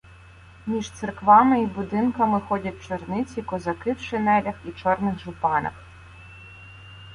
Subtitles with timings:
[0.67, 5.73] Між церквами й будинками ходять черниці, козаки в шинелях і чорних жупанах.